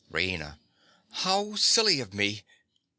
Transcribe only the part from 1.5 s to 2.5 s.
silly of me!